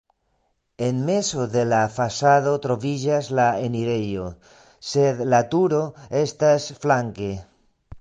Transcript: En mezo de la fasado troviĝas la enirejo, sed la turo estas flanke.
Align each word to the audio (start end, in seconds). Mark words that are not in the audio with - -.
En 0.87 0.95
mezo 1.09 1.43
de 1.55 1.65
la 1.73 1.81
fasado 1.97 2.55
troviĝas 2.65 3.31
la 3.41 3.47
enirejo, 3.69 4.27
sed 4.95 5.25
la 5.37 5.45
turo 5.55 5.87
estas 6.27 6.71
flanke. 6.85 7.35